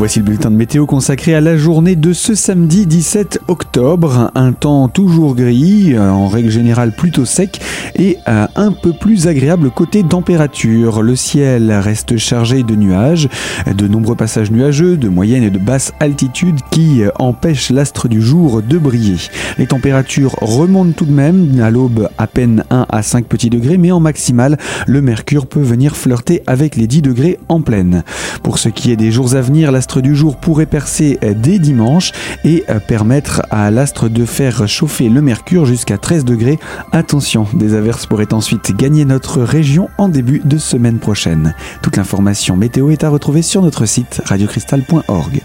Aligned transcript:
Voici 0.00 0.20
le 0.20 0.24
bulletin 0.24 0.50
de 0.50 0.56
météo 0.56 0.86
consacré 0.86 1.34
à 1.34 1.42
la 1.42 1.58
journée 1.58 1.94
de 1.94 2.14
ce 2.14 2.34
samedi 2.34 2.86
17 2.86 3.40
octobre. 3.48 4.30
Un 4.34 4.52
temps 4.52 4.88
toujours 4.88 5.34
gris, 5.34 5.94
en 5.98 6.26
règle 6.26 6.48
générale 6.48 6.92
plutôt 6.92 7.26
sec 7.26 7.60
et 7.96 8.16
euh, 8.26 8.46
un 8.56 8.72
peu 8.72 8.94
plus 8.94 9.28
agréable 9.28 9.70
côté 9.70 10.02
température. 10.02 11.02
Le 11.02 11.16
ciel 11.16 11.70
reste 11.70 12.16
chargé 12.16 12.62
de 12.62 12.74
nuages, 12.76 13.28
de 13.66 13.86
nombreux 13.88 14.14
passages 14.16 14.50
nuageux 14.50 14.96
de 14.96 15.10
moyenne 15.10 15.42
et 15.42 15.50
de 15.50 15.58
basse 15.58 15.92
altitude 16.00 16.60
qui 16.70 17.02
euh, 17.02 17.10
empêchent 17.18 17.68
l'astre 17.68 18.08
du 18.08 18.22
jour 18.22 18.62
de 18.62 18.78
briller. 18.78 19.18
Les 19.60 19.66
températures 19.66 20.36
remontent 20.40 20.94
tout 20.96 21.04
de 21.04 21.12
même, 21.12 21.60
à 21.60 21.70
l'aube 21.70 22.08
à 22.16 22.26
peine 22.26 22.64
1 22.70 22.86
à 22.88 23.02
5 23.02 23.26
petits 23.26 23.50
degrés, 23.50 23.76
mais 23.76 23.92
en 23.92 24.00
maximal, 24.00 24.56
le 24.86 25.02
mercure 25.02 25.46
peut 25.46 25.60
venir 25.60 25.98
flirter 25.98 26.42
avec 26.46 26.76
les 26.76 26.86
10 26.86 27.02
degrés 27.02 27.38
en 27.50 27.60
pleine. 27.60 28.02
Pour 28.42 28.58
ce 28.58 28.70
qui 28.70 28.90
est 28.90 28.96
des 28.96 29.12
jours 29.12 29.34
à 29.34 29.42
venir, 29.42 29.70
l'astre 29.70 30.00
du 30.00 30.16
jour 30.16 30.38
pourrait 30.38 30.64
percer 30.64 31.18
dès 31.36 31.58
dimanche 31.58 32.12
et 32.42 32.64
permettre 32.88 33.42
à 33.50 33.70
l'astre 33.70 34.08
de 34.08 34.24
faire 34.24 34.66
chauffer 34.66 35.10
le 35.10 35.20
mercure 35.20 35.66
jusqu'à 35.66 35.98
13 35.98 36.24
degrés. 36.24 36.58
Attention, 36.92 37.46
des 37.52 37.74
averses 37.74 38.06
pourraient 38.06 38.32
ensuite 38.32 38.74
gagner 38.74 39.04
notre 39.04 39.42
région 39.42 39.90
en 39.98 40.08
début 40.08 40.40
de 40.42 40.56
semaine 40.56 40.98
prochaine. 40.98 41.54
Toute 41.82 41.98
l'information 41.98 42.56
météo 42.56 42.88
est 42.88 43.04
à 43.04 43.10
retrouver 43.10 43.42
sur 43.42 43.60
notre 43.60 43.84
site 43.84 44.22
radiocristal.org. 44.24 45.42